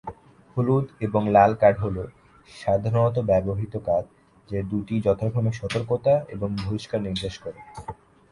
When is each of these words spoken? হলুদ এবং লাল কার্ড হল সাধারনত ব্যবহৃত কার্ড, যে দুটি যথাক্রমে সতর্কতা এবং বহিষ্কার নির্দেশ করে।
হলুদ 0.57 0.85
এবং 1.01 1.21
লাল 1.29 1.51
কার্ড 1.55 1.77
হল 1.79 1.97
সাধারনত 2.55 3.15
ব্যবহৃত 3.29 3.73
কার্ড, 3.87 4.07
যে 4.49 4.59
দুটি 4.63 4.95
যথাক্রমে 5.01 5.51
সতর্কতা 5.51 6.13
এবং 6.29 6.49
বহিষ্কার 6.63 6.99
নির্দেশ 7.01 7.33
করে। 7.37 7.59